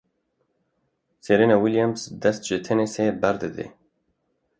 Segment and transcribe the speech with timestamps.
[1.27, 3.65] Serena Williams dest ji tenîsê berdide.